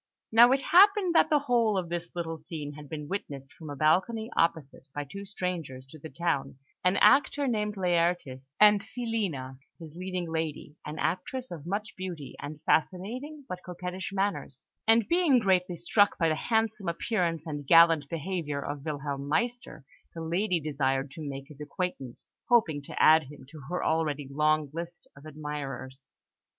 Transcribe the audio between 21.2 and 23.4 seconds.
make his acquaintance, hoping to add